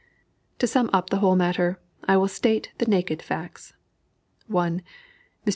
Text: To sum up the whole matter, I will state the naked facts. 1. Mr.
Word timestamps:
To 0.57 0.65
sum 0.65 0.89
up 0.91 1.11
the 1.11 1.17
whole 1.19 1.35
matter, 1.35 1.79
I 2.05 2.17
will 2.17 2.27
state 2.27 2.71
the 2.79 2.87
naked 2.87 3.21
facts. 3.21 3.73
1. 4.47 4.81
Mr. 5.45 5.49